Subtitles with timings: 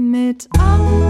[0.00, 1.07] Mit Anke,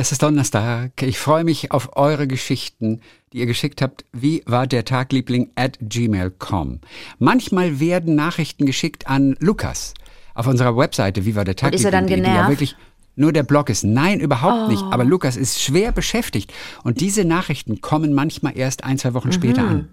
[0.00, 1.02] es ist Donnerstag.
[1.02, 3.00] Ich freue mich auf eure Geschichten,
[3.32, 4.04] die ihr geschickt habt.
[4.12, 5.50] Wie war der Tag, Liebling?
[5.56, 6.80] at gmail.com.
[7.18, 9.94] Manchmal werden Nachrichten geschickt an Lukas
[10.34, 11.26] auf unserer Webseite.
[11.26, 11.68] Wie war der Tag?
[11.72, 12.50] Und ist er dann Liebling, die ja genervt?
[12.50, 12.76] wirklich
[13.16, 13.84] nur der Blog ist.
[13.84, 14.82] Nein, überhaupt nicht.
[14.82, 14.90] Oh.
[14.90, 16.52] Aber Lukas ist schwer beschäftigt.
[16.82, 19.68] Und diese Nachrichten kommen manchmal erst ein, zwei Wochen später Mhm.
[19.68, 19.88] an.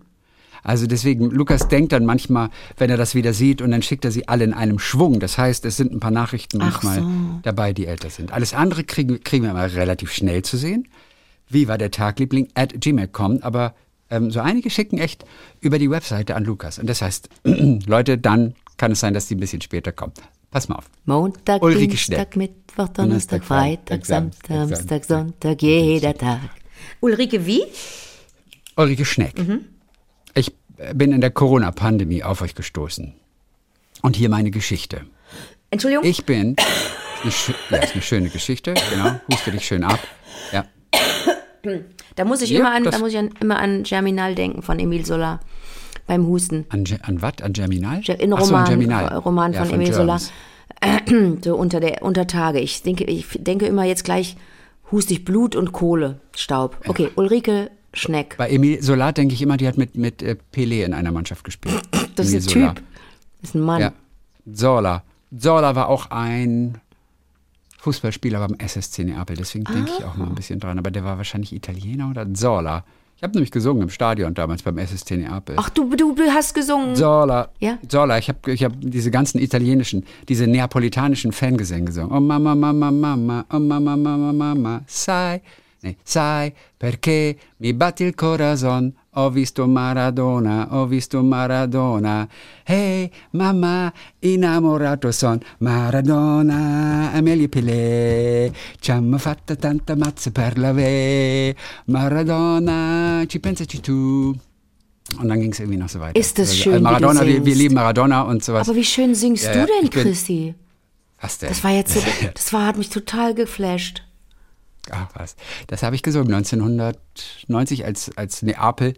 [0.63, 4.11] Also deswegen, Lukas denkt dann manchmal, wenn er das wieder sieht und dann schickt er
[4.11, 5.19] sie alle in einem Schwung.
[5.19, 7.09] Das heißt, es sind ein paar Nachrichten Ach manchmal so.
[7.43, 8.31] dabei, die älter sind.
[8.31, 10.87] Alles andere kriegen, kriegen wir immer relativ schnell zu sehen.
[11.49, 12.49] Wie war der Tag, Liebling?
[12.55, 13.39] At gmail.com.
[13.41, 13.73] Aber
[14.09, 15.25] ähm, so einige schicken echt
[15.61, 16.79] über die Webseite an Lukas.
[16.79, 20.13] Und das heißt, Leute, dann kann es sein, dass die ein bisschen später kommen.
[20.51, 20.89] Pass mal auf.
[21.05, 22.35] Montag, Ulrike Dienstag, Schneck.
[22.37, 26.49] Mittwoch, Donnerstag, Freitag, Samstag, Samstag, Samstag, Samstag, Sonntag, jeder Tag.
[27.01, 27.63] Ulrike, wie?
[28.75, 29.37] Ulrike Schneck.
[29.37, 29.59] Äh,
[30.93, 33.13] bin in der Corona-Pandemie auf euch gestoßen.
[34.01, 35.01] Und hier meine Geschichte.
[35.71, 36.05] Entschuldigung?
[36.05, 36.55] Ich bin,
[37.25, 39.99] ist eine, ja, ist eine schöne Geschichte, genau, huste dich schön ab.
[40.53, 40.65] Ja,
[42.15, 44.79] da muss ich Ja, immer an, da muss ich an, immer an Germinal denken von
[44.79, 45.39] Emil Solar
[46.05, 46.65] beim Husten.
[46.69, 47.33] an, an was?
[47.41, 47.99] An Germinal?
[48.01, 49.07] Ge- In so, Roman, an Germinal.
[49.07, 50.19] äh, Roman Ja, von, Emil Solar.
[50.19, 50.31] Germs.
[51.43, 52.59] So unter der unter Tage.
[52.59, 54.37] Ich denke, ich denke immer jetzt gleich
[54.91, 56.77] hust ich Blut und Kohle, Staub.
[56.87, 58.35] Okay, Ulrike Schneck.
[58.37, 61.43] Bei Emil Solar denke ich immer, die hat mit, mit äh, Pelé in einer Mannschaft
[61.43, 61.81] gespielt.
[62.15, 62.75] Das Emil ist ein Solar.
[62.75, 62.83] Typ.
[63.41, 63.81] Das ist ein Mann.
[63.81, 63.91] Ja.
[64.51, 65.03] Zola.
[65.37, 66.77] Zola war auch ein
[67.79, 70.17] Fußballspieler beim SSC Neapel, deswegen denke ich auch Ah.
[70.17, 70.79] mal ein bisschen dran.
[70.79, 72.83] Aber der war wahrscheinlich Italiener oder Zola.
[73.15, 75.55] Ich habe nämlich gesungen im Stadion damals beim SSC Neapel.
[75.57, 76.95] Ach, du, du hast gesungen.
[76.95, 77.49] Zola.
[77.59, 77.77] Ja?
[77.87, 82.11] Zola, ich habe ich hab diese ganzen italienischen, diese neapolitanischen Fangesänge gesungen.
[82.11, 85.41] Oh Mama, Mama, Mama, oh Mama, Mama, Mama, sai,
[85.81, 92.27] nee, sai, perché mi batti il corazon, ho visto Maradona, ho visto Maradona.
[92.63, 101.55] Hey, Mama, innamorato son, Maradona, Amelia Pelé, ci hanno fatto tanta mazza per la ve,
[101.85, 104.35] Maradona, ci pensaci tu.
[105.19, 106.19] Und dann ging es irgendwie noch so weiter.
[106.19, 108.67] Ist das Also, schön, äh, wie du Maradona, wir, wir lieben Maradona und sowas.
[108.67, 110.53] Aber wie schön singst Ja, du denn, Chrissy?
[111.21, 111.49] was denn?
[111.49, 112.01] Das war jetzt so,
[112.33, 114.03] das war, hat mich total geflasht.
[114.91, 115.35] Ach was.
[115.67, 118.93] Das habe ich gesungen 1990, als, als Neapel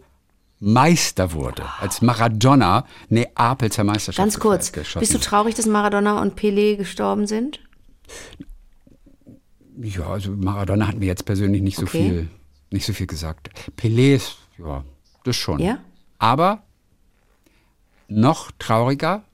[0.60, 1.64] Meister wurde.
[1.80, 7.26] Als Maradona Neapel zur Meisterschaft Ganz kurz, bist du traurig, dass Maradona und Pelé gestorben
[7.26, 7.60] sind?
[9.80, 12.02] Ja, also Maradona hat mir jetzt persönlich nicht so Okay.
[12.02, 12.28] viel,
[12.70, 13.48] nicht so viel gesagt.
[13.78, 14.84] Pelé ist, ja,
[15.24, 15.60] das schon.
[15.60, 15.78] Ja?
[16.18, 16.62] Aber
[18.08, 19.24] noch trauriger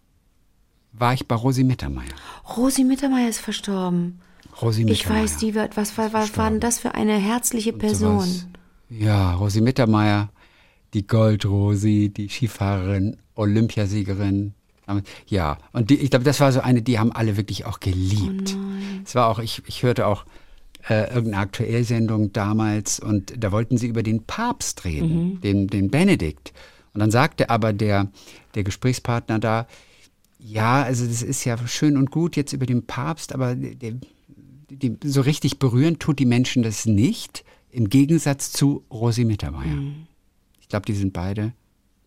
[0.92, 2.14] war ich bei Rosi Mittermeier.
[2.56, 4.20] Rosi Mittermeier ist verstorben.
[4.60, 5.22] Rosi Ich Mittermeier.
[5.22, 7.72] weiß, die wird, was war, was war denn das für eine herzliche.
[7.72, 8.26] Person?
[8.88, 10.30] Ja, Rosi Mittermeier,
[10.94, 14.54] die Goldrosi, die Skifahrerin, Olympiasiegerin.
[15.26, 18.56] Ja, und die, ich glaube, das war so eine, die haben alle wirklich auch geliebt.
[19.04, 20.24] es war auch, ich, ich hörte auch
[20.88, 26.52] äh, irgendeine Aktuellsendung damals und da wollten sie über den Papst reden, den, den Benedikt.
[26.94, 28.08] Und dann sagte aber der,
[28.54, 29.66] der Gesprächspartner da,
[30.38, 33.94] ja, also das ist ja schön und gut jetzt über den Papst, aber der,
[34.70, 39.78] die, so richtig berühren tut die Menschen das nicht, im Gegensatz zu Rosi Mittermeier.
[40.60, 41.52] Ich glaube, die sind beide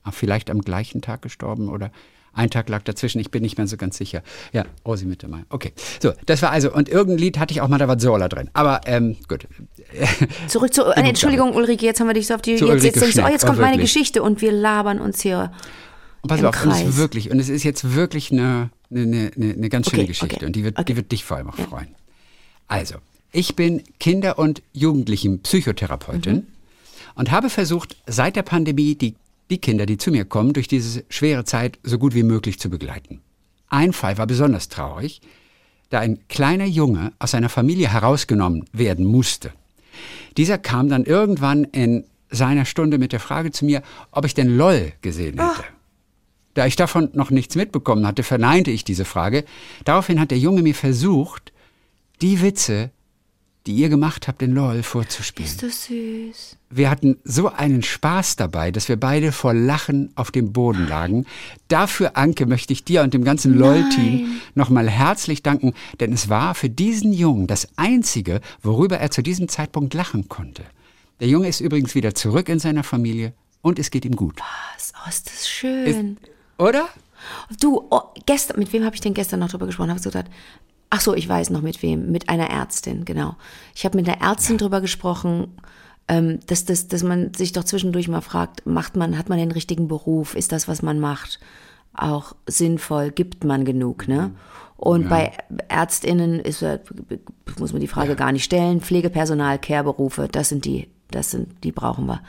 [0.03, 1.92] ah, vielleicht am gleichen Tag gestorben oder
[2.34, 4.22] ein Tag lag dazwischen, ich bin nicht mehr so ganz sicher.
[4.53, 5.46] Ja, Rosi Mittermeier.
[5.50, 8.28] Okay, so, das war also, und irgendein Lied hatte ich auch mal, da war Zola
[8.30, 8.50] drin.
[8.53, 9.48] Aber ähm, gut.
[10.48, 13.02] Zurück zu, äh, Entschuldigung, Ulrike, jetzt haben wir dich so auf die, jetzt, Ulrike jetzt
[13.02, 13.94] denkst du, oh, jetzt oh, kommt meine wirklich.
[13.94, 15.52] Geschichte und wir labern uns hier.
[16.22, 16.90] Und pass Im auf, und es Kreis.
[16.90, 20.36] ist wirklich, und es ist jetzt wirklich eine, eine, eine, eine ganz schöne Okay, Geschichte
[20.36, 20.86] okay, und die wird, okay.
[20.86, 21.96] die wird dich vor allem auch freuen.
[22.69, 22.96] Also,
[23.34, 26.47] ich bin Kinder- und Jugendlichen-Psychotherapeutin Mhm.
[27.16, 29.16] und habe versucht, seit der Pandemie die,
[29.50, 32.69] die Kinder, die zu mir kommen, durch diese schwere Zeit so gut wie möglich zu
[32.69, 33.21] begleiten.
[33.69, 35.21] Ein Fall war besonders traurig,
[35.89, 39.51] da ein kleiner Junge aus seiner Familie herausgenommen werden musste.
[40.38, 43.81] Dieser kam dann irgendwann in seiner Stunde mit der Frage zu mir,
[44.12, 45.63] ob ich denn LOL gesehen hätte.
[46.54, 49.45] Da ich davon noch nichts mitbekommen hatte, verneinte ich diese Frage.
[49.86, 51.51] Daraufhin hat der Junge mir versucht,
[52.21, 52.92] die Witze,
[53.66, 55.50] die ihr gemacht habt, in LOL vorzuspielen.
[55.50, 56.57] Ist das süß?
[56.69, 61.25] Wir hatten so einen Spaß dabei, dass wir beide vor Lachen auf dem Boden lagen.
[61.68, 66.56] Dafür, Anke, möchte ich dir und dem ganzen LOL-Team nochmal herzlich danken, denn es war
[66.56, 70.63] für diesen Jungen das Einzige, worüber er zu diesem Zeitpunkt lachen konnte.
[71.19, 74.36] Der Junge ist übrigens wieder zurück in seiner Familie und es geht ihm gut.
[74.39, 74.94] Was?
[74.95, 76.18] Oh, ist das schön.
[76.57, 76.88] Oder?
[77.60, 79.89] Du, oh, gestern, mit wem habe ich denn gestern noch drüber gesprochen?
[79.89, 80.31] Habe ich so gedacht,
[80.89, 83.36] ach so, ich weiß noch mit wem, mit einer Ärztin, genau.
[83.75, 85.56] Ich habe mit einer Ärztin drüber gesprochen,
[86.07, 89.51] ähm, dass, dass, dass man sich doch zwischendurch mal fragt, macht man, hat man den
[89.51, 90.36] richtigen Beruf?
[90.36, 91.39] Ist das, was man macht,
[91.94, 93.12] auch sinnvoll?
[93.12, 94.31] Gibt man genug, ne?
[94.80, 95.33] Und bei
[95.68, 96.63] ÄrztInnen ist,
[97.59, 98.80] muss man die Frage gar nicht stellen.
[98.80, 102.21] Pflegepersonal, Care-Berufe, das sind die, das sind, die brauchen wir.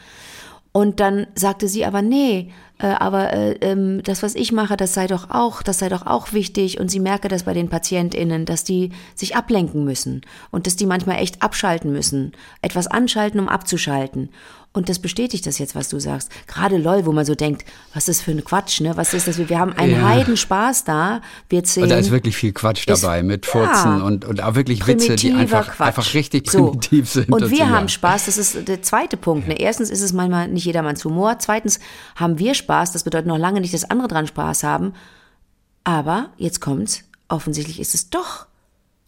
[0.72, 2.50] Und dann sagte sie aber, nee,
[2.86, 6.32] aber äh, ähm, das, was ich mache, das sei doch auch, das sei doch auch
[6.32, 6.80] wichtig.
[6.80, 10.86] Und sie merke das bei den PatientInnen, dass die sich ablenken müssen und dass die
[10.86, 12.32] manchmal echt abschalten müssen,
[12.62, 14.30] etwas anschalten, um abzuschalten.
[14.72, 16.30] Und das bestätigt das jetzt, was du sagst.
[16.46, 18.96] Gerade LOL, wo man so denkt, was ist für ein Quatsch, ne?
[18.96, 19.36] Was ist das?
[19.48, 20.08] Wir haben einen Ja.
[20.08, 21.22] Heidenspaß da.
[21.48, 21.84] Wir zählen.
[21.86, 23.50] Und da ist wirklich viel Quatsch Ist- dabei mit ja.
[23.50, 25.88] Furzen und, und auch wirklich Witze, die einfach, Quatsch.
[25.88, 26.66] einfach richtig So.
[26.68, 27.32] primitiv sind.
[27.32, 27.68] Und so, wir ja.
[27.70, 29.48] haben Spaß, das ist der zweite Punkt.
[29.48, 29.58] Ne?
[29.58, 31.40] Erstens ist es manchmal nicht jedermanns Humor.
[31.40, 31.80] Zweitens
[32.14, 34.94] haben wir Spaß, das bedeutet noch lange nicht, dass andere dran Spaß haben.
[35.84, 38.46] Aber jetzt kommt's, offensichtlich ist es doch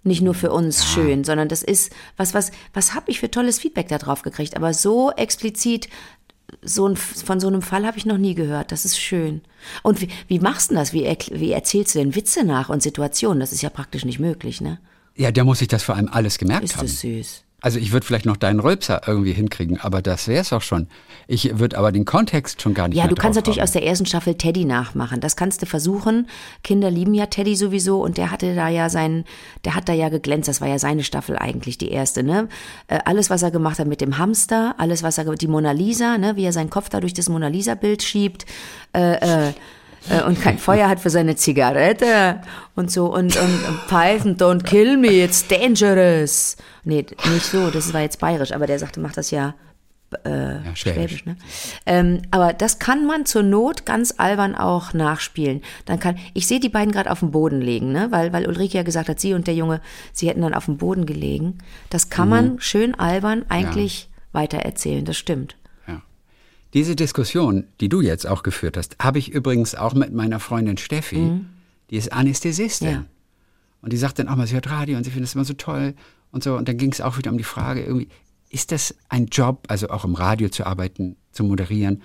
[0.04, 3.58] nicht nur für uns schön, sondern das ist, was, was, was habe ich für tolles
[3.60, 4.56] Feedback da drauf gekriegt.
[4.56, 5.88] Aber so explizit,
[6.60, 8.72] so ein, von so einem Fall habe ich noch nie gehört.
[8.72, 9.42] Das ist schön.
[9.82, 10.92] Und wie, wie machst du denn das?
[10.92, 13.38] Wie, erkl- wie erzählst du denn Witze nach und Situationen?
[13.40, 14.80] Das ist ja praktisch nicht möglich, ne?
[15.14, 16.86] Ja, der muss sich das vor allem alles gemerkt Ist haben.
[16.86, 17.44] das süß.
[17.62, 20.88] Also ich würde vielleicht noch deinen Rülpser irgendwie hinkriegen, aber das wäre es auch schon.
[21.28, 23.64] Ich würde aber den Kontext schon gar nicht Ja, du kannst natürlich haben.
[23.64, 25.20] aus der ersten Staffel Teddy nachmachen.
[25.20, 26.28] Das kannst du versuchen.
[26.64, 29.24] Kinder lieben ja Teddy sowieso und der hatte da ja sein,
[29.64, 30.48] der hat da ja geglänzt.
[30.48, 32.48] Das war ja seine Staffel eigentlich, die erste, ne?
[32.88, 36.18] Äh, alles, was er gemacht hat mit dem Hamster, alles, was er, die Mona Lisa,
[36.18, 36.34] ne?
[36.34, 38.44] Wie er seinen Kopf da durch das Mona Lisa Bild schiebt,
[38.92, 39.52] äh, äh,
[40.10, 42.40] äh, und kein Feuer hat für seine Zigarette
[42.74, 46.56] und so und, und, und Python, don't kill me, it's dangerous.
[46.84, 49.54] Nee, nicht so, das war jetzt bayerisch, aber der sagte, mach das ja
[50.24, 50.80] ja, schwäbisch.
[50.80, 51.36] Schwäbisch, ne?
[51.86, 55.62] Ähm, aber das kann man zur Not ganz albern auch nachspielen.
[55.84, 58.08] Dann kann, ich sehe die beiden gerade auf dem Boden liegen, ne?
[58.10, 59.80] Weil, weil Ulrike ja gesagt hat, sie und der Junge,
[60.12, 61.58] sie hätten dann auf dem Boden gelegen.
[61.90, 65.56] Das kann man schön albern eigentlich weitererzählen, das stimmt.
[66.74, 66.80] Ja.
[66.80, 70.76] Diese Diskussion, die du jetzt auch geführt hast, habe ich übrigens auch mit meiner Freundin
[70.78, 71.40] Steffi,
[71.90, 72.88] die ist Anästhesistin.
[72.88, 72.94] Mhm.
[72.94, 73.04] Ja.
[73.82, 75.54] Und die sagt dann auch mal, sie hört Radio und sie findet es immer so
[75.54, 75.94] toll
[76.30, 76.56] und so.
[76.56, 78.08] Und dann ging es auch wieder um die Frage, irgendwie,
[78.48, 82.02] ist das ein Job, also auch im Radio zu arbeiten, zu moderieren,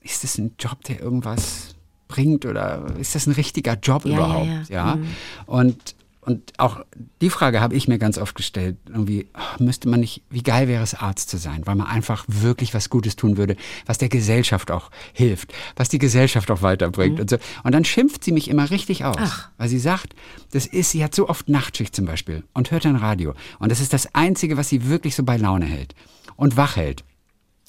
[0.00, 1.76] ist das ein Job, der irgendwas
[2.08, 4.68] bringt oder ist das ein richtiger Job Ja, ja, überhaupt?
[4.68, 4.96] ja.
[4.96, 5.06] Mhm.
[5.46, 5.94] Und,
[6.30, 6.80] und auch
[7.20, 9.26] die Frage habe ich mir ganz oft gestellt, irgendwie,
[9.58, 12.88] müsste man nicht, wie geil wäre es, Arzt zu sein, weil man einfach wirklich was
[12.90, 13.56] Gutes tun würde,
[13.86, 17.36] was der Gesellschaft auch hilft, was die Gesellschaft auch weiterbringt und so.
[17.64, 19.24] Und dann schimpft sie mich immer richtig aus, Mhm.
[19.26, 19.48] Ach.
[19.58, 20.14] weil sie sagt,
[20.52, 23.34] das ist, sie hat so oft Nachtschicht zum Beispiel und hört dann Radio.
[23.58, 25.94] Und das ist das Einzige, was sie wirklich so bei Laune hält
[26.36, 27.04] und wach hält.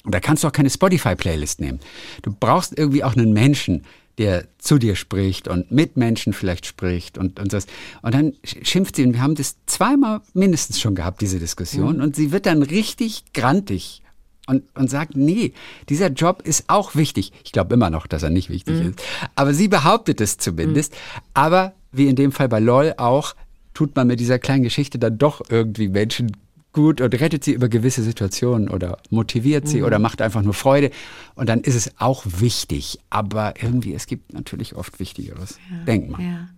[0.04, 1.78] Und da kannst du auch keine Spotify-Playlist nehmen.
[2.22, 3.84] Du brauchst irgendwie auch einen Menschen,
[4.18, 7.66] der zu dir spricht und mit Menschen vielleicht spricht und, und das.
[8.02, 12.00] Und dann sch- schimpft sie, und wir haben das zweimal mindestens schon gehabt, diese Diskussion,
[12.00, 14.02] und sie wird dann richtig grantig
[14.46, 15.52] und, und sagt, nee,
[15.88, 17.32] dieser Job ist auch wichtig.
[17.44, 19.02] Ich glaube immer noch, dass er nicht wichtig ist.
[19.34, 20.94] Aber sie behauptet es zumindest.
[21.32, 23.34] Aber wie in dem Fall bei LOL auch,
[23.72, 26.36] tut man mit dieser kleinen Geschichte dann doch irgendwie Menschen
[26.72, 30.90] gut und rettet sie über gewisse Situationen oder motiviert sie oder macht einfach nur Freude.
[31.34, 32.98] Und dann ist es auch wichtig.
[33.10, 35.58] Aber irgendwie, es gibt natürlich oft Wichtigeres.
[35.86, 36.20] Denkt man.
[36.20, 36.48] Ja.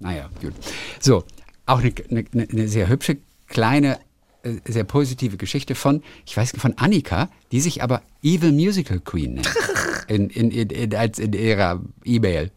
[0.00, 0.52] Naja, gut.
[1.00, 1.24] So,
[1.66, 3.18] auch eine, eine, eine sehr hübsche,
[3.48, 3.98] kleine,
[4.42, 9.00] äh, sehr positive Geschichte von, ich weiß nicht, von Annika, die sich aber Evil Musical
[9.00, 9.54] Queen nennt.
[10.06, 12.50] In, in, in, in, als in ihrer E-Mail.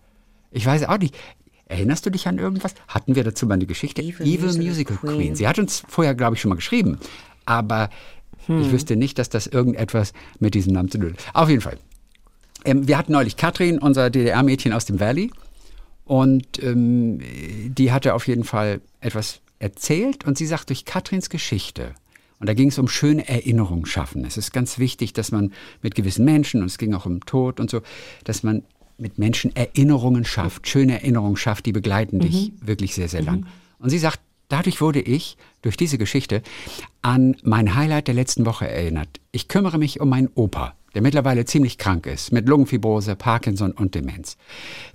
[0.51, 1.15] Ich weiß auch nicht.
[1.68, 2.74] Erinnerst du dich an irgendwas?
[2.88, 4.02] Hatten wir dazu mal eine Geschichte?
[4.02, 5.16] Evil Evil, Musical Musical, Queen.
[5.16, 5.36] Queen.
[5.36, 6.98] Sie hat uns vorher, glaube ich, schon mal geschrieben.
[7.46, 7.90] Aber
[8.48, 11.36] ich wüsste nicht, dass das irgendetwas mit diesem Namen zu tun hat.
[11.36, 11.78] Auf jeden Fall.
[12.64, 15.32] Ähm, wir hatten neulich Katrin, unser DDR-Mädchen aus dem Valley.
[16.06, 17.20] Und ähm,
[17.68, 21.96] die hatte auf jeden Fall etwas erzählt und sie sagt, durch Katrins Geschichte,
[22.40, 24.24] und da ging es um schöne Erinnerungen schaffen.
[24.24, 27.60] Es ist ganz wichtig, dass man mit gewissen Menschen, und es ging auch um Tod
[27.60, 27.82] und so,
[28.24, 28.64] dass man
[28.98, 33.46] mit Menschen Erinnerungen schafft, schöne Erinnerungen schafft, die begleiten dich wirklich sehr, sehr lang.
[33.80, 36.42] Und sie sagt, dadurch wurde ich durch diese Geschichte
[37.01, 39.10] an mein Highlight der letzten Woche erinnert.
[39.32, 43.94] Ich kümmere mich um meinen Opa, der mittlerweile ziemlich krank ist, mit Lungenfibrose, Parkinson und
[43.94, 44.36] Demenz.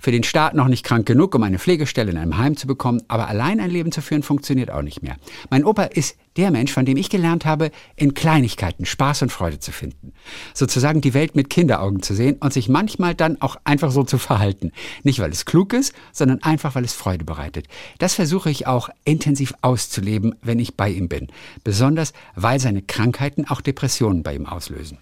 [0.01, 3.01] Für den Staat noch nicht krank genug, um eine Pflegestelle in einem Heim zu bekommen,
[3.07, 5.15] aber allein ein Leben zu führen funktioniert auch nicht mehr.
[5.49, 9.59] Mein Opa ist der Mensch, von dem ich gelernt habe, in Kleinigkeiten Spaß und Freude
[9.59, 10.11] zu finden.
[10.53, 14.17] Sozusagen die Welt mit Kinderaugen zu sehen und sich manchmal dann auch einfach so zu
[14.17, 14.73] verhalten.
[15.03, 17.67] Nicht, weil es klug ist, sondern einfach, weil es Freude bereitet.
[17.97, 21.27] Das versuche ich auch intensiv auszuleben, wenn ich bei ihm bin.
[21.63, 24.97] Besonders, weil seine Krankheiten auch Depressionen bei ihm auslösen.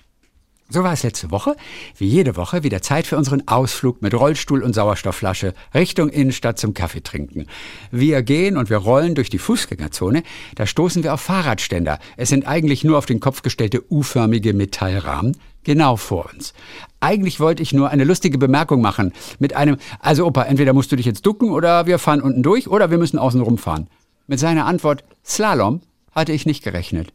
[0.73, 1.57] So war es letzte Woche,
[1.97, 6.73] wie jede Woche, wieder Zeit für unseren Ausflug mit Rollstuhl und Sauerstoffflasche Richtung Innenstadt zum
[6.73, 7.47] Kaffee trinken.
[7.91, 10.23] Wir gehen und wir rollen durch die Fußgängerzone,
[10.55, 11.99] da stoßen wir auf Fahrradständer.
[12.15, 15.35] Es sind eigentlich nur auf den Kopf gestellte U-förmige Metallrahmen,
[15.65, 16.53] genau vor uns.
[17.01, 20.95] Eigentlich wollte ich nur eine lustige Bemerkung machen mit einem, also Opa, entweder musst du
[20.95, 23.89] dich jetzt ducken oder wir fahren unten durch oder wir müssen außen rumfahren.
[24.25, 25.81] Mit seiner Antwort Slalom
[26.13, 27.11] hatte ich nicht gerechnet.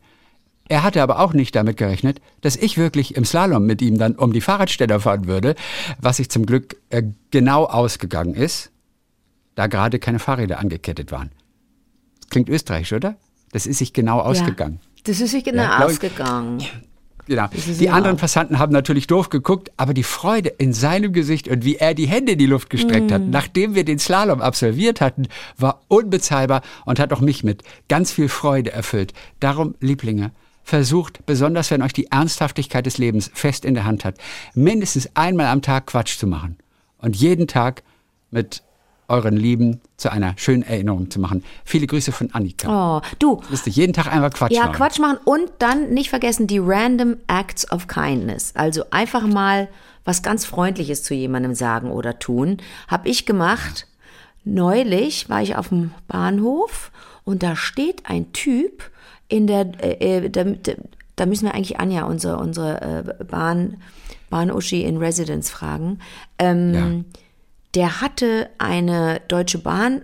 [0.69, 4.15] Er hatte aber auch nicht damit gerechnet, dass ich wirklich im Slalom mit ihm dann
[4.17, 5.55] um die Fahrradständer fahren würde,
[6.01, 8.71] was sich zum Glück äh, genau ausgegangen ist,
[9.55, 11.31] da gerade keine Fahrräder angekettet waren.
[12.31, 13.17] Klingt österreichisch, oder?
[13.53, 14.81] Das ist sich genau ausgegangen.
[14.97, 16.63] Ja, das ist sich genau Ja, ich- ausgegangen.
[17.29, 17.49] Genau.
[17.81, 18.21] Die anderen auch.
[18.21, 22.07] Passanten haben natürlich doof geguckt, aber die Freude in seinem Gesicht und wie er die
[22.07, 23.15] Hände in die Luft gestreckt Mm.
[23.15, 25.27] hat, nachdem wir den Slalom absolviert hatten,
[25.59, 29.13] war unbezahlbar und hat auch mich mit ganz viel Freude erfüllt.
[29.41, 30.31] Darum, Lieblinge,
[30.67, 34.17] versucht, besonders wenn euch die Ernsthaftigkeit des Lebens fest in der Hand hat,
[34.53, 36.59] mindestens einmal am Tag Quatsch zu machen
[36.99, 37.85] und jeden Tag
[38.33, 38.65] mit
[39.07, 41.45] euren Lieben zu einer schönen Erinnerung zu machen.
[41.65, 42.99] Viele Grüße von Annika.
[42.99, 44.73] Oh, du, Lustig, jeden Tag einmal Quatsch ja, machen.
[44.75, 48.51] Quatsch machen und dann nicht vergessen die Random Acts of Kindness.
[48.57, 49.69] Also einfach mal
[50.05, 52.57] was ganz Freundliches zu jemandem sagen oder tun.
[52.89, 53.87] Hab ich gemacht.
[54.43, 56.91] Neulich war ich auf dem Bahnhof
[57.27, 58.91] und da steht ein Typ
[59.29, 60.45] in der, äh, äh, da,
[61.17, 63.83] da, müssen wir eigentlich Anja, unsere, unsere äh, Bahn,
[64.31, 65.99] Bahn-Uschi in Residence fragen.
[66.39, 67.05] Ähm, Ja.
[67.75, 70.03] der hatte eine Deutsche Bahn,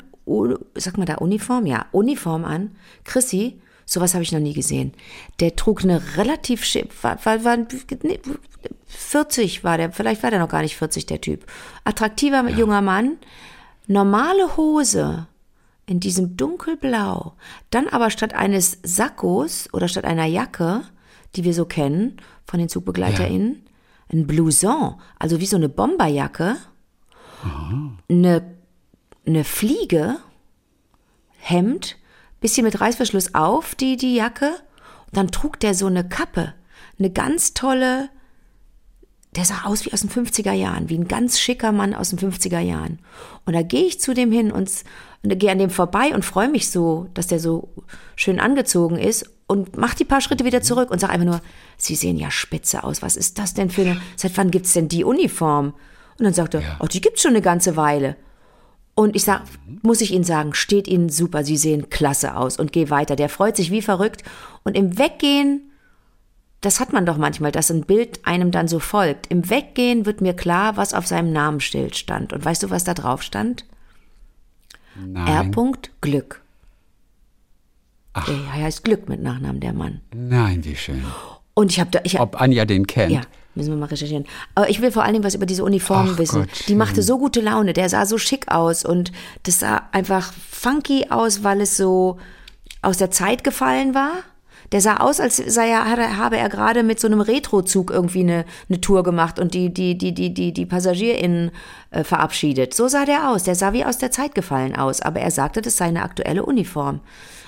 [0.75, 2.73] sag mal da Uniform, ja, Uniform an.
[3.05, 4.93] Chrissy, sowas habe ich noch nie gesehen.
[5.39, 6.65] Der trug eine relativ,
[7.03, 8.19] war, war, war, nee,
[8.89, 11.47] 40 war der, vielleicht war der noch gar nicht 40, der Typ.
[11.85, 13.17] Attraktiver junger Mann,
[13.87, 15.29] normale Hose
[15.87, 17.35] in diesem dunkelblau,
[17.71, 20.83] dann aber statt eines Sakkos oder statt einer Jacke,
[21.35, 23.63] die wir so kennen von den ZugbegleiterInnen,
[24.13, 26.57] ein Blouson, also wie so eine Bomberjacke,
[28.09, 28.55] eine,
[29.27, 30.19] eine Fliege,
[31.39, 31.97] Hemd,
[32.41, 34.51] bisschen mit Reißverschluss auf, die, die Jacke.
[35.07, 36.55] Und dann trug der so eine Kappe,
[36.99, 38.11] eine ganz tolle,
[39.37, 42.19] der sah aus wie aus den 50er Jahren, wie ein ganz schicker Mann aus den
[42.19, 42.99] 50er Jahren.
[43.47, 44.71] Und da gehe ich zu dem hin und,
[45.23, 47.71] und gehe an dem vorbei und freue mich so, dass der so
[48.15, 51.41] schön angezogen ist und mach die paar Schritte wieder zurück und sag einfach nur,
[51.79, 53.01] Sie sehen ja spitze aus.
[53.01, 55.75] Was ist das denn für eine, seit wann gibt's denn die Uniform?
[56.19, 58.17] Und dann sagt er, oh, die gibt's schon eine ganze Weile.
[58.95, 59.43] Und ich sag,
[59.83, 63.17] muss ich Ihnen sagen, steht Ihnen super, Sie sehen klasse aus und geh weiter.
[63.17, 64.23] Der freut sich wie verrückt.
[64.65, 65.72] Und im Weggehen,
[66.63, 69.27] das hat man doch manchmal, dass ein Bild einem dann so folgt.
[69.27, 72.33] Im Weggehen wird mir klar, was auf seinem Namensschild stand.
[72.33, 73.67] Und weißt du, was da drauf stand?
[74.97, 75.45] R.
[75.45, 75.53] Nein.
[76.01, 76.41] Glück.
[78.15, 80.01] Der heißt Glück mit Nachnamen, der Mann.
[80.15, 81.03] Nein, wie schön.
[81.55, 83.11] Und ich habe da, ich hab, Ob Anja den kennt?
[83.13, 83.23] ja,
[83.55, 84.27] müssen wir mal recherchieren.
[84.55, 86.43] Aber ich will vor allen Dingen was über diese Uniform Ach wissen.
[86.43, 90.33] Gott, die machte so gute Laune, der sah so schick aus und das sah einfach
[90.51, 92.19] funky aus, weil es so
[92.83, 94.13] aus der Zeit gefallen war.
[94.73, 98.47] Der sah aus, als sei er, habe er gerade mit so einem Retrozug irgendwie eine,
[98.69, 101.51] eine Tour gemacht und die, die, die, die, die, die PassagierInnen
[101.91, 102.73] äh, verabschiedet.
[102.73, 103.45] So sah der aus.
[103.45, 105.03] Der sah wie aus der Zeit gefallen aus.
[105.03, 107.01] Aber er sagte, das sei eine aktuelle Uniform.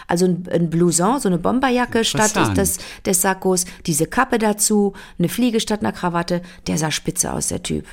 [0.06, 5.30] Also ein, ein Blouson, so eine Bomberjacke statt des, des, Sakkos, diese Kappe dazu, eine
[5.30, 6.42] Fliege statt einer Krawatte.
[6.66, 7.86] Der sah spitze aus, der Typ.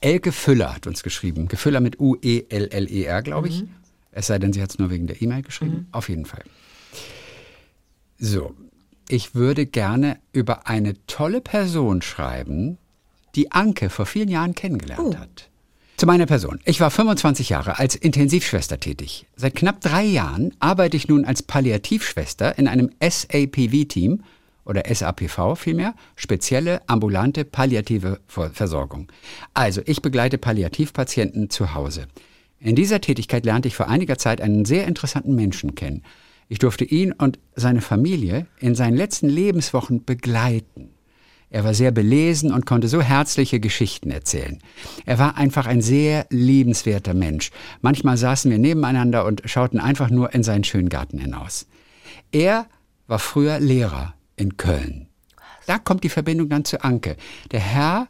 [0.00, 1.46] Elke Füller hat uns geschrieben.
[1.46, 3.64] Gefüller mit U-E-L-L-E-R, glaube ich.
[4.10, 5.86] Es sei denn, sie hat es nur wegen der E-Mail geschrieben.
[5.92, 6.42] Auf jeden Fall.
[8.26, 8.54] So,
[9.06, 12.78] ich würde gerne über eine tolle Person schreiben,
[13.34, 15.50] die Anke vor vielen Jahren kennengelernt hat.
[15.98, 16.58] Zu meiner Person.
[16.64, 19.26] Ich war 25 Jahre als Intensivschwester tätig.
[19.36, 24.22] Seit knapp drei Jahren arbeite ich nun als Palliativschwester in einem SAPV-Team
[24.64, 29.08] oder SAPV vielmehr, spezielle ambulante palliative Ver- Versorgung.
[29.52, 32.06] Also ich begleite Palliativpatienten zu Hause.
[32.58, 36.02] In dieser Tätigkeit lernte ich vor einiger Zeit einen sehr interessanten Menschen kennen.
[36.48, 40.90] Ich durfte ihn und seine Familie in seinen letzten Lebenswochen begleiten.
[41.50, 44.58] Er war sehr belesen und konnte so herzliche Geschichten erzählen.
[45.06, 47.52] Er war einfach ein sehr liebenswerter Mensch.
[47.80, 51.66] Manchmal saßen wir nebeneinander und schauten einfach nur in seinen schönen Garten hinaus.
[52.32, 52.66] Er
[53.06, 55.06] war früher Lehrer in Köln.
[55.66, 57.16] da kommt die Verbindung dann zu Anke.
[57.52, 58.08] Der Herr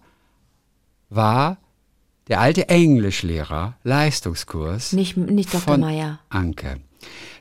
[1.10, 1.58] war
[2.28, 4.92] der alte Englischlehrer, Leistungskurs.
[4.94, 5.60] Nicht, nicht Dr.
[5.60, 6.20] von Meier.
[6.30, 6.80] Anke.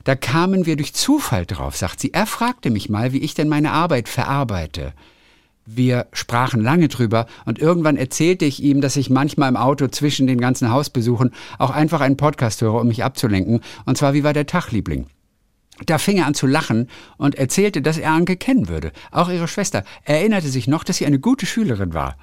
[0.04, 2.12] Da kamen wir durch Zufall drauf, sagt sie.
[2.12, 4.92] Er fragte mich mal, wie ich denn meine Arbeit verarbeite.
[5.66, 10.26] Wir sprachen lange drüber und irgendwann erzählte ich ihm, dass ich manchmal im Auto zwischen
[10.26, 13.60] den ganzen Hausbesuchen auch einfach einen Podcast höre, um mich abzulenken.
[13.86, 15.06] Und zwar, wie war der Tag, Liebling?
[15.86, 18.92] Da fing er an zu lachen und erzählte, dass er Anke kennen würde.
[19.10, 22.18] Auch ihre Schwester erinnerte sich noch, dass sie eine gute Schülerin war.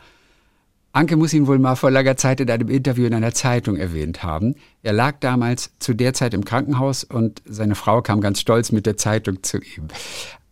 [0.93, 4.23] Anke muss ihn wohl mal vor langer Zeit in einem Interview in einer Zeitung erwähnt
[4.23, 4.55] haben.
[4.83, 8.85] Er lag damals zu der Zeit im Krankenhaus und seine Frau kam ganz stolz mit
[8.85, 9.87] der Zeitung zu ihm.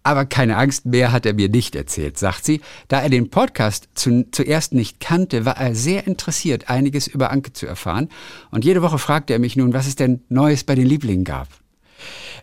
[0.02, 2.62] Aber keine Angst, mehr hat er mir nicht erzählt, sagt sie.
[2.88, 7.52] Da er den Podcast zu, zuerst nicht kannte, war er sehr interessiert, einiges über Anke
[7.52, 8.08] zu erfahren.
[8.50, 11.50] Und jede Woche fragte er mich nun, was es denn Neues bei den Lieblingen gab.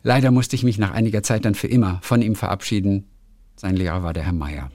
[0.02, 3.06] Leider musste ich mich nach einiger Zeit dann für immer von ihm verabschieden.
[3.56, 4.70] Sein Lehrer war der Herr Meier.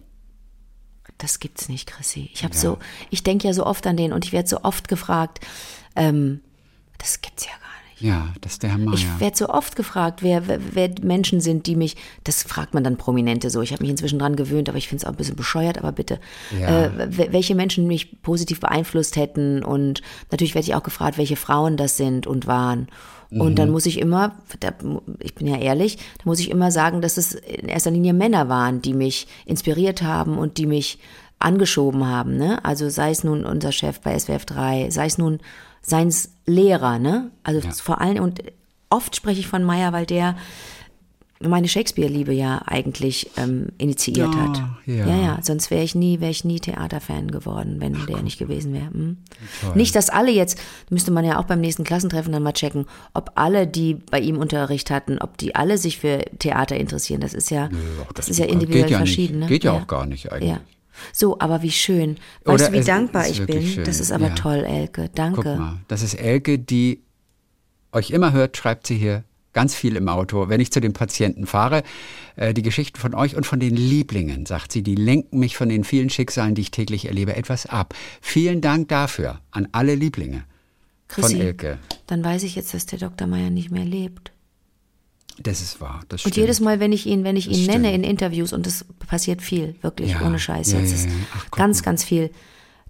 [1.21, 2.31] Das gibt's nicht, Chrissy.
[2.33, 2.79] Ich habe so,
[3.11, 5.39] ich denke ja so oft an den und ich werde so oft gefragt,
[5.95, 6.41] ähm,
[6.97, 7.51] das gibt's ja.
[8.01, 8.93] Ja, das ist der Herr Meier.
[8.95, 12.83] Ich werde so oft gefragt, wer, wer, wer Menschen sind, die mich, das fragt man
[12.83, 13.61] dann Prominente so.
[13.61, 15.91] Ich habe mich inzwischen dran gewöhnt, aber ich finde es auch ein bisschen bescheuert, aber
[15.91, 16.19] bitte,
[16.59, 16.85] Ja.
[16.85, 21.35] äh, wel- welche Menschen mich positiv beeinflusst hätten und natürlich werde ich auch gefragt, welche
[21.35, 22.87] Frauen das sind und waren.
[23.29, 23.55] Und Mhm.
[23.55, 24.73] dann muss ich immer, da,
[25.19, 28.49] ich bin ja ehrlich, da muss ich immer sagen, dass es in erster Linie Männer
[28.49, 30.99] waren, die mich inspiriert haben und die mich
[31.39, 32.35] angeschoben haben.
[32.37, 32.63] Ne?
[32.65, 35.39] Also sei es nun unser Chef bei SWF 3, sei es nun
[35.81, 36.99] seins Lehrer.
[36.99, 37.31] Ne?
[37.43, 38.41] Also vor allem, und
[38.89, 40.35] oft spreche ich von Meyer, weil der
[41.43, 44.61] meine Shakespeare-Liebe ja eigentlich ähm, initiiert Ah, hat.
[44.85, 45.07] ja.
[45.07, 45.39] ja, ja.
[45.41, 48.91] Sonst wäre ich nie, wäre ich nie Theaterfan geworden, wenn der nicht gewesen wäre.
[48.93, 49.17] Hm?
[49.73, 50.59] Nicht, dass alle jetzt,
[50.91, 52.85] müsste man ja auch beim nächsten Klassentreffen dann mal checken,
[53.15, 57.21] ob alle, die bei ihm Unterricht hatten, ob die alle sich für Theater interessieren.
[57.21, 57.69] Das ist ja,
[58.13, 59.39] das, ist ja individuell ja verschieden.
[59.39, 59.55] Nicht, Ne?
[59.55, 60.57] geht ja, auch gar nicht eigentlich.
[61.13, 62.17] So, aber wie schön.
[62.43, 63.65] Weißt Oder du, wie es dankbar ich bin?
[63.65, 64.35] schön, Das ist aber ja.
[64.35, 65.03] toll, Elke.
[65.03, 65.55] Guck Danke.
[65.55, 67.01] mal, das ist Elke, die
[67.91, 70.47] euch immer hört, schreibt sie hier ganz viel im Auto.
[70.47, 71.83] Wenn ich zu den Patienten fahre,
[72.37, 75.67] äh, die Geschichten von euch und von den Lieblingen, sagt sie, die lenken mich von
[75.69, 77.93] den vielen Schicksalen, die ich täglich erlebe, etwas ab.
[78.21, 80.43] Vielen Dank dafür an alle Lieblinge
[81.07, 81.79] von Chrissy, Elke.
[82.07, 83.27] dann weiß ich jetzt, dass der Dr.
[83.27, 84.31] Meier nicht mehr lebt.
[85.43, 86.01] Das ist wahr.
[86.09, 87.81] Das Und jedes Mal, wenn ich ihn, wenn ich ihn stimmt.
[87.81, 91.09] nenne in Interviews, und das passiert viel, wirklich, Ja, ohne Scheiß ja, jetzt, ist.
[91.35, 92.31] Ach, guck ganz, ganz viel.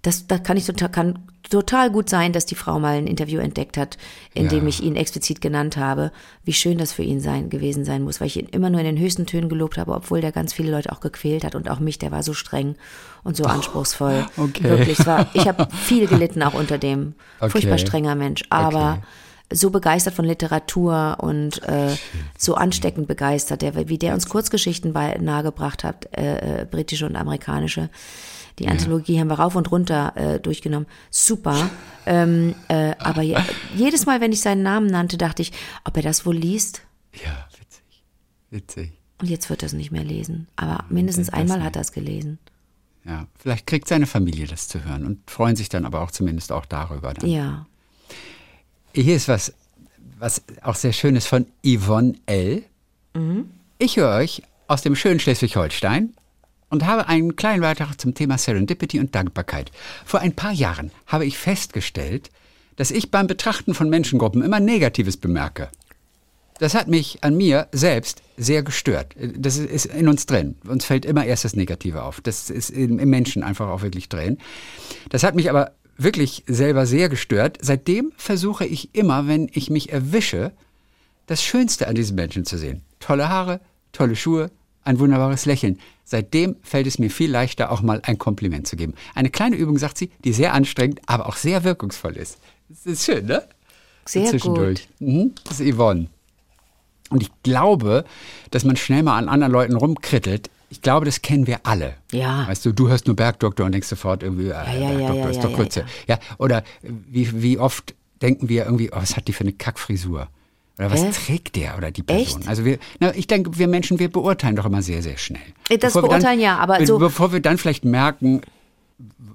[0.02, 1.18] Das, das kann ich total, kann
[1.48, 3.98] total gut sein, dass die Frau mal ein Interview entdeckt hat,
[4.34, 6.10] in dem ich ihn explizit genannt habe,
[6.44, 8.86] wie schön das für ihn sein, gewesen sein muss, weil ich ihn immer nur in
[8.86, 11.78] den höchsten Tönen gelobt habe, obwohl der ganz viele Leute auch gequält hat und auch
[11.78, 12.74] mich, der war so streng
[13.22, 14.26] und so anspruchsvoll.
[14.36, 14.64] okay.
[14.64, 17.14] Wirklich, war, ich habe viel gelitten auch unter dem.
[17.38, 17.50] Okay.
[17.50, 19.02] Furchtbar strenger Mensch, aber Okay.
[19.54, 21.94] So begeistert von Literatur und äh,
[22.36, 27.16] so ansteckend begeistert, der, wie der uns Kurzgeschichten bei, nahegebracht hat, äh, äh, britische und
[27.16, 27.90] amerikanische.
[28.58, 30.86] Die Anthologie haben wir rauf und runter äh, durchgenommen.
[31.10, 31.70] Super.
[32.04, 33.36] Ähm, äh, aber je,
[33.74, 35.52] jedes Mal, wenn ich seinen Namen nannte, dachte ich,
[35.84, 36.82] ob er das wohl liest.
[37.14, 38.04] Ja, witzig.
[38.50, 38.92] Witzig.
[39.20, 40.48] Und jetzt wird er es nicht mehr lesen.
[40.56, 42.38] Aber mindestens das einmal hat er es gelesen.
[43.04, 46.52] Ja, vielleicht kriegt seine Familie das zu hören und freuen sich dann aber auch zumindest
[46.52, 47.14] auch darüber.
[47.14, 47.28] Dann.
[47.28, 47.66] Ja.
[48.94, 49.54] Hier ist was,
[50.18, 52.62] was auch sehr schön ist von Yvonne L.
[53.78, 56.12] Ich höre euch aus dem schönen Schleswig-Holstein
[56.68, 59.72] und habe einen kleinen Beitrag zum Thema Serendipity und Dankbarkeit.
[60.04, 62.30] Vor ein paar Jahren habe ich festgestellt,
[62.76, 65.70] dass ich beim Betrachten von Menschengruppen immer Negatives bemerke.
[66.58, 69.16] Das hat mich an mir selbst sehr gestört.
[69.36, 70.56] Das ist in uns drin.
[70.66, 72.20] Uns fällt immer erst das Negative auf.
[72.20, 74.38] Das ist im im Menschen einfach auch wirklich drin.
[75.08, 77.58] Das hat mich aber wirklich selber sehr gestört.
[77.60, 80.52] Seitdem versuche ich immer, wenn ich mich erwische,
[81.26, 82.82] das Schönste an diesem Menschen zu sehen.
[83.00, 83.60] Tolle Haare,
[83.92, 84.50] tolle Schuhe,
[84.84, 85.78] ein wunderbares Lächeln.
[86.04, 88.94] Seitdem fällt es mir viel leichter, auch mal ein Kompliment zu geben.
[89.14, 92.38] Eine kleine Übung, sagt sie, die sehr anstrengend, aber auch sehr wirkungsvoll ist.
[92.68, 93.42] Das ist schön, ne?
[94.04, 94.88] Sehr Zwischendurch.
[94.98, 95.32] Mhm.
[95.44, 96.08] Das ist Yvonne.
[97.10, 98.04] Und ich glaube,
[98.50, 100.50] dass man schnell mal an anderen Leuten rumkrittelt.
[100.72, 101.96] Ich glaube, das kennen wir alle.
[102.12, 102.48] Ja.
[102.48, 105.28] Weißt du, du hörst nur Bergdoktor und denkst sofort irgendwie, äh, ja, ja, Bergdoktor ja,
[105.30, 105.76] ist doch ja, kurz.
[105.76, 106.18] ja.
[106.38, 110.28] Oder wie, wie oft denken wir irgendwie, oh, was hat die für eine Kackfrisur?
[110.78, 111.10] Oder was Hä?
[111.10, 112.40] trägt der oder die Person?
[112.40, 112.48] Echt?
[112.48, 115.42] Also wir, na, ich denke, wir Menschen, wir beurteilen doch immer sehr, sehr schnell.
[115.68, 118.40] Äh, das Bevor Beurteilen ja, aber be- so- Bevor wir dann vielleicht merken,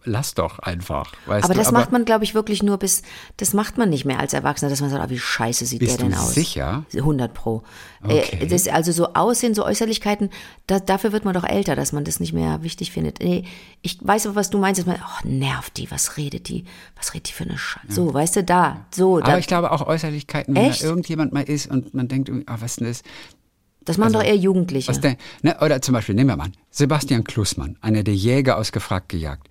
[0.03, 1.13] lass doch einfach.
[1.25, 1.53] Aber du?
[1.53, 3.01] das macht man, glaube ich, wirklich nur bis,
[3.37, 5.97] das macht man nicht mehr als Erwachsener, dass man sagt, ah, wie scheiße sieht der
[5.97, 6.33] denn aus?
[6.33, 6.85] sicher?
[6.93, 7.63] 100 pro.
[8.03, 8.39] Okay.
[8.39, 10.29] Äh, Das, also so Aussehen, so Äußerlichkeiten,
[10.67, 13.19] da, dafür wird man doch älter, dass man das nicht mehr wichtig findet.
[13.19, 13.45] Nee,
[13.81, 17.13] ich weiß aber, was du meinst, dass man, oh, nervt die, was redet die, was
[17.13, 17.87] redet die für eine Scheiße.
[17.89, 19.27] So, weißt du, da, so, da.
[19.27, 20.83] Aber ich glaube auch Äußerlichkeiten, wenn Echt?
[20.83, 23.03] da irgendjemand mal ist und man denkt, ah, was denn das?
[23.83, 24.91] Das machen doch eher Jugendliche.
[24.99, 28.73] Denn, ne, oder zum Beispiel, nehmen wir mal an, Sebastian Klussmann, einer der Jäger aus
[28.73, 29.47] Gefragt gejagt,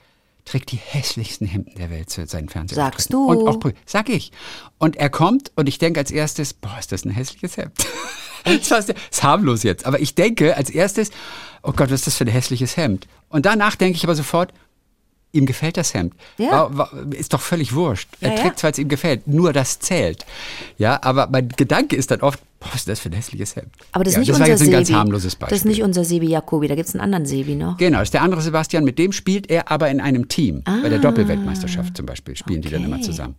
[0.47, 2.93] trägt die hässlichsten Hemden der Welt zu seinen Fernsehauftritten.
[2.93, 3.27] Sagst du?
[3.27, 4.33] Und auch, sag ich.
[4.79, 7.73] Und er kommt und ich denke als erstes, boah, ist das ein hässliches Hemd.
[8.45, 9.85] das ist harmlos jetzt.
[9.85, 11.11] Aber ich denke als erstes,
[11.63, 13.09] oh Gott, was ist das für ein hässliches Hemd?
[13.29, 14.53] Und danach denke ich aber sofort,
[15.33, 16.15] ihm gefällt das Hemd.
[16.39, 16.71] Ja.
[17.11, 18.09] Ist doch völlig wurscht.
[18.21, 18.43] Ja, er ja.
[18.43, 20.25] trägt zwar, es ihm gefällt, nur das zählt.
[20.79, 23.69] Ja, aber mein Gedanke ist dann oft, boah, was ist das für ein hässliches Hemd?
[23.93, 24.77] Aber das ist ja, nicht das war unser jetzt ein Sebi.
[24.77, 25.51] ganz harmloses Beispiel.
[25.55, 27.77] Das ist nicht unser Sebi Jacobi, da gibt es einen anderen Sebi noch.
[27.77, 30.63] Genau, das ist der andere Sebastian, mit dem spielt er aber in einem Team.
[30.65, 32.87] Bei der Doppelweltmeisterschaft zum Beispiel spielen die dann Ah.
[32.87, 32.95] Okay.
[32.95, 33.35] immer zusammen.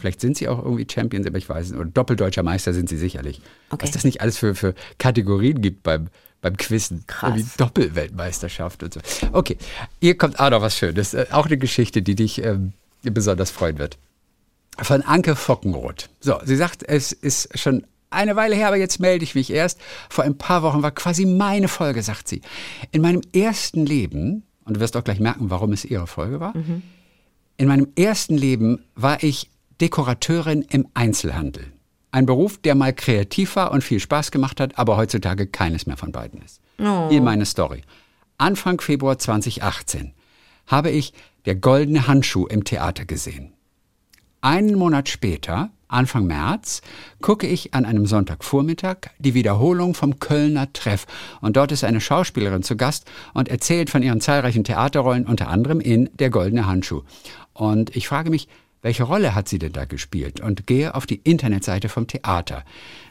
[0.00, 1.78] Vielleicht sind sie auch irgendwie Champions, aber ich weiß nicht.
[1.78, 3.40] Oder doppeldeutscher Meister sind sie sicherlich.
[3.70, 3.84] Okay.
[3.84, 6.08] Was das nicht alles für, für Kategorien gibt beim,
[6.40, 7.04] beim Quizzen.
[7.06, 7.30] Krass.
[7.30, 9.00] Irgendwie Doppelweltmeisterschaft und so.
[9.32, 9.56] Okay,
[10.00, 11.14] hier kommt auch noch was Schönes.
[11.14, 13.98] Äh, Auch eine Geschichte, die dich ähm, besonders freuen wird.
[14.78, 16.08] Von Anke Fockenroth.
[16.20, 19.80] So, sie sagt, es ist schon eine Weile her, aber jetzt melde ich mich erst.
[20.08, 22.42] Vor ein paar Wochen war quasi meine Folge, sagt sie.
[22.90, 26.54] In meinem ersten Leben, und du wirst auch gleich merken, warum es ihre Folge war,
[27.56, 31.72] in meinem ersten Leben war ich Dekorateurin im Einzelhandel.
[32.10, 35.96] Ein Beruf, der mal kreativ war und viel Spaß gemacht hat, aber heutzutage keines mehr
[35.96, 36.60] von beiden ist.
[37.08, 37.82] Hier meine Story.
[38.38, 40.12] Anfang Februar 2018
[40.66, 41.12] habe ich
[41.46, 43.52] der goldene Handschuh im Theater gesehen.
[44.40, 46.82] Einen Monat später, Anfang März,
[47.20, 51.06] gucke ich an einem Sonntagvormittag die Wiederholung vom Kölner Treff.
[51.40, 55.80] Und dort ist eine Schauspielerin zu Gast und erzählt von ihren zahlreichen Theaterrollen, unter anderem
[55.80, 57.02] in Der Goldene Handschuh.
[57.52, 58.48] Und ich frage mich,
[58.82, 60.40] welche Rolle hat sie denn da gespielt?
[60.40, 62.64] Und gehe auf die Internetseite vom Theater.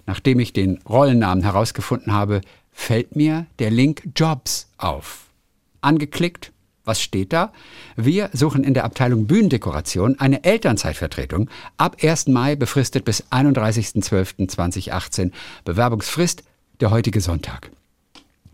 [0.06, 2.42] Nachdem ich den Rollennamen herausgefunden habe,
[2.72, 5.28] fällt mir der Link Jobs auf.
[5.80, 6.52] Angeklickt,
[6.86, 7.52] was steht da?
[7.96, 12.28] Wir suchen in der Abteilung Bühnendekoration eine Elternzeitvertretung ab 1.
[12.28, 15.32] Mai befristet bis 31.12.2018.
[15.64, 16.44] Bewerbungsfrist
[16.80, 17.72] der heutige Sonntag.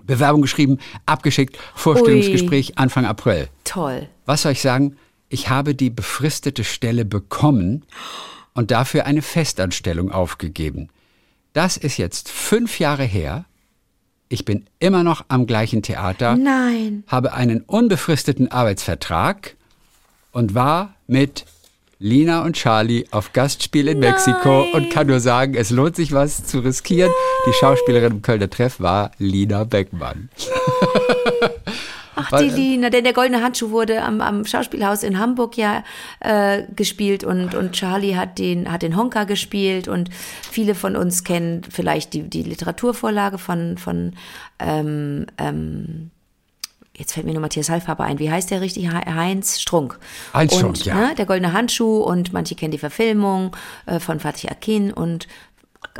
[0.03, 3.49] Bewerbung geschrieben, abgeschickt, Vorstellungsgespräch Anfang April.
[3.63, 4.07] Toll.
[4.25, 4.97] Was soll ich sagen?
[5.29, 7.83] Ich habe die befristete Stelle bekommen
[8.53, 10.89] und dafür eine Festanstellung aufgegeben.
[11.53, 13.45] Das ist jetzt fünf Jahre her.
[14.29, 17.03] Ich bin immer noch am gleichen Theater Nein.
[17.07, 19.55] habe einen unbefristeten Arbeitsvertrag
[20.31, 21.45] und war mit
[21.99, 26.45] Lina und Charlie auf Gastspiel in Mexiko und kann nur sagen, es lohnt sich was
[26.45, 27.11] zu riskieren.
[27.47, 30.29] Die Schauspielerin im Kölner Treff war Lina Beckmann.
[32.17, 35.84] Ach, Weil- die Lina, denn der goldene Handschuh wurde am, am Schauspielhaus in Hamburg ja
[36.19, 40.10] äh, gespielt und, und Charlie hat den, hat den Honka gespielt und
[40.51, 44.13] viele von uns kennen vielleicht die, die Literaturvorlage von, von
[44.60, 46.12] ähm, ähm,
[46.95, 48.89] jetzt fällt mir nur Matthias Halfhaber ein, wie heißt der richtig?
[48.89, 49.99] He- Heinz Strunk.
[50.34, 50.95] Heinz und, Strunk, ja.
[51.10, 55.27] Ne, der goldene Handschuh und manche kennen die Verfilmung äh, von Fatih Akin und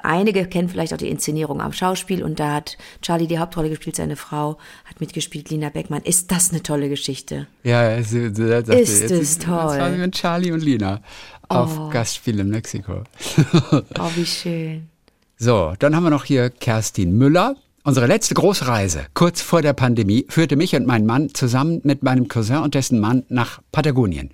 [0.04, 3.96] Einige kennen vielleicht auch die Inszenierung am Schauspiel und da hat Charlie die Hauptrolle gespielt,
[3.96, 6.02] seine Frau hat mitgespielt, Lina Beckmann.
[6.04, 7.48] Ist das eine tolle Geschichte?
[7.64, 9.54] Ja, sie sagte, Ist jetzt es Jetzt toll.
[9.56, 11.02] waren wir mit Charlie und Lina
[11.50, 13.04] auf Gastspiel in Mexiko.
[14.00, 14.90] Oh, wie schön.
[15.40, 17.56] So, dann haben wir noch hier Kerstin Müller.
[17.88, 22.04] Unsere letzte große Reise, kurz vor der Pandemie, führte mich und meinen Mann zusammen mit
[22.04, 24.32] meinem Cousin und dessen Mann nach Patagonien.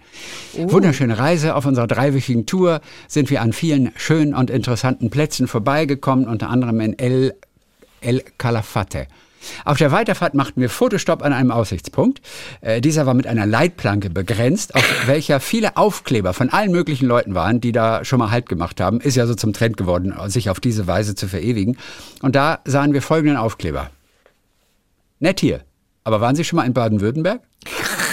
[0.58, 1.54] Wunderschöne Reise.
[1.54, 6.80] Auf unserer dreiwöchigen Tour sind wir an vielen schönen und interessanten Plätzen vorbeigekommen, unter anderem
[6.80, 7.36] in El,
[8.02, 9.06] El Calafate.
[9.66, 12.22] Auf der Weiterfahrt machten wir Fotostopp an einem Aussichtspunkt.
[12.62, 17.36] Äh, dieser war mit einer Leitplanke begrenzt, auf welcher viele Aufkleber von allen möglichen Leuten
[17.36, 19.00] waren, die da schon mal Halt gemacht haben.
[19.00, 21.78] Ist ja so zum Trend geworden, sich auf diese Weise zu verewigen.
[22.22, 23.90] Und da sahen wir folgenden Aufkleber.
[25.20, 25.62] Nett hier.
[26.04, 27.42] Aber waren Sie schon mal in Baden-Württemberg?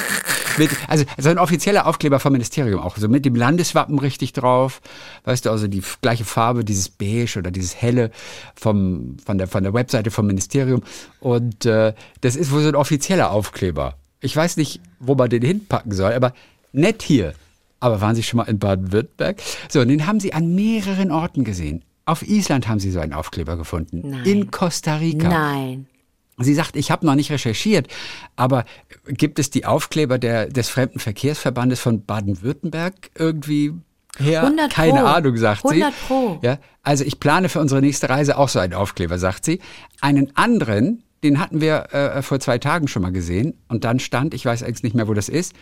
[0.59, 4.81] Mit, also so ein offizieller Aufkleber vom Ministerium auch, so mit dem Landeswappen richtig drauf,
[5.25, 8.11] weißt du, also die gleiche Farbe, dieses Beige oder dieses helle
[8.55, 10.83] vom, von, der, von der Webseite vom Ministerium
[11.21, 13.97] und äh, das ist wohl so ein offizieller Aufkleber.
[14.21, 16.35] Ich weiß nicht, wo man den hinpacken soll, aber
[16.73, 17.35] nett hier.
[17.81, 19.41] Aber waren Sie schon mal in Baden-Württemberg?
[19.71, 21.83] So, und den haben Sie an mehreren Orten gesehen.
[22.05, 24.03] Auf Island haben Sie so einen Aufkleber gefunden.
[24.05, 24.25] Nein.
[24.25, 25.29] In Costa Rica.
[25.29, 25.87] Nein.
[26.41, 27.89] Sie sagt, ich habe noch nicht recherchiert,
[28.37, 28.65] aber
[29.07, 33.75] gibt es die Aufkleber der, des Fremdenverkehrsverbandes von Baden-Württemberg irgendwie
[34.19, 34.43] her?
[34.43, 35.07] 100 Keine Pro.
[35.07, 36.07] Ahnung, sagt 100 sie.
[36.07, 36.39] Pro.
[36.43, 39.61] Ja, also ich plane für unsere nächste Reise auch so einen Aufkleber, sagt sie.
[40.01, 44.35] Einen anderen, den hatten wir äh, vor zwei Tagen schon mal gesehen und dann stand,
[44.35, 45.53] ich weiß eigentlich nicht mehr, wo das ist,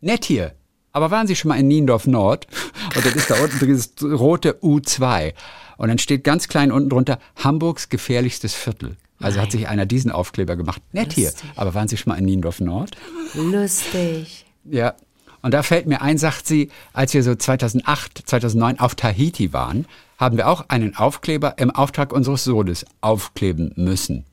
[0.00, 0.54] nett hier.
[0.94, 2.46] Aber waren Sie schon mal in Niendorf Nord?
[2.96, 5.32] Und dann ist da unten dieses rote U2.
[5.76, 8.96] Und dann steht ganz klein unten drunter Hamburgs gefährlichstes Viertel.
[9.20, 10.82] Also hat sich einer diesen Aufkleber gemacht.
[10.92, 11.30] Nett hier.
[11.30, 11.50] Lustig.
[11.56, 12.96] Aber waren Sie schon mal in Niendorf Nord?
[13.34, 14.44] Lustig.
[14.64, 14.94] Ja.
[15.42, 19.86] Und da fällt mir ein, sagt sie, als wir so 2008, 2009 auf Tahiti waren,
[20.18, 24.24] haben wir auch einen Aufkleber im Auftrag unseres Sohnes aufkleben müssen.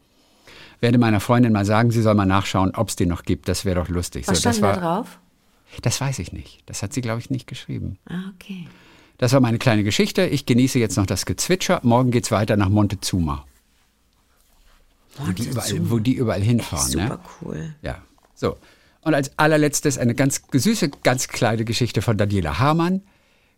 [0.80, 3.48] Werde meiner Freundin mal sagen, sie soll mal nachschauen, ob es den noch gibt.
[3.48, 4.28] Das wäre doch lustig.
[4.28, 5.20] Was so, das stand da war, drauf?
[5.82, 6.64] Das weiß ich nicht.
[6.66, 7.98] Das hat sie, glaube ich, nicht geschrieben.
[8.10, 8.68] Ah, okay.
[9.18, 10.26] Das war meine kleine Geschichte.
[10.26, 11.80] Ich genieße jetzt noch das Gezwitscher.
[11.84, 13.46] Morgen geht's weiter nach Montezuma.
[15.18, 16.92] Wo die überall, wo die überall hinfahren.
[16.92, 17.20] Super ne?
[17.42, 17.76] cool.
[17.82, 18.02] Ja,
[18.34, 18.58] so.
[19.02, 23.02] Und als allerletztes eine ganz süße, ganz kleine Geschichte von Daniela Hamann.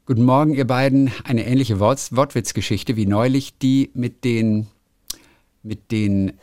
[0.06, 1.12] Guten Morgen, ihr beiden.
[1.24, 4.68] Eine ähnliche Wort Wortwitzgeschichte wie neulich die mit den,
[5.62, 6.34] mit den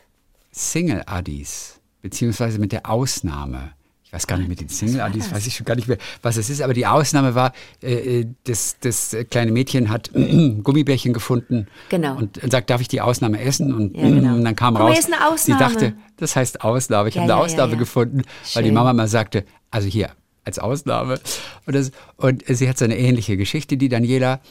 [0.51, 3.73] Single-Addis, beziehungsweise mit der Ausnahme.
[4.11, 6.49] Ich weiß gar nicht, mit den Single-Addis weiß ich schon gar nicht mehr, was es
[6.49, 10.11] ist, aber die Ausnahme war, äh, das, das kleine Mädchen hat
[10.63, 12.17] Gummibärchen gefunden Genau.
[12.17, 13.73] und sagt, darf ich die Ausnahme essen?
[13.73, 14.33] Und, Ja, genau.
[14.35, 15.59] und dann kam raus, ist eine sie Ausnahme.
[15.61, 17.07] dachte, das heißt Ausnahme.
[17.07, 18.73] Ich Ja, habe eine ja, Ausnahme gefunden, weil die Schön.
[18.73, 20.09] Mama mal sagte, also hier,
[20.43, 21.21] als Ausnahme.
[21.65, 24.41] Und, das, und sie hat so eine ähnliche Geschichte, die Daniela.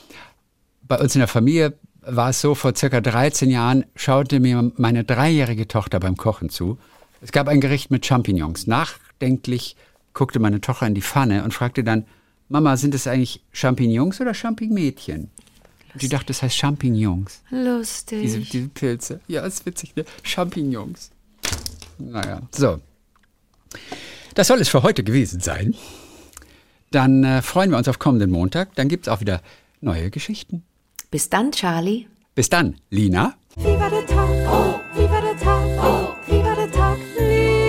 [0.89, 5.05] Bei uns in der Familie war es so, vor circa 13 Jahren schaute mir meine
[5.05, 6.79] dreijährige Tochter beim Kochen zu.
[7.21, 8.67] Es gab ein Gericht mit Champignons.
[9.21, 9.77] Nachdenklich
[10.15, 12.07] guckte meine Tochter in die Pfanne und fragte dann,
[12.49, 15.31] Mama, sind es eigentlich Champignons oder Champigmädchen?
[15.93, 17.43] Und die dachte, es heißt Champignons.
[17.51, 18.23] Lustig.
[18.23, 19.21] Diese, diese Pilze.
[19.29, 20.05] Ja, ist witzig, ne?
[20.23, 21.11] Champignons.
[21.99, 22.81] Naja, so.
[24.35, 25.75] Das soll es für heute gewesen sein.
[26.91, 28.75] Dann äh, freuen wir uns auf kommenden Montag.
[28.75, 29.43] Dann gibt es auch wieder
[29.81, 30.65] neue Geschichten.
[31.11, 32.07] Bis dann, Charlie.
[32.35, 33.35] Bis dann, Lina.
[33.57, 34.81] Wie war der Tag?
[34.95, 36.17] Wie war der Tag?
[36.27, 36.99] Wie war der Tag?
[37.19, 37.60] Wie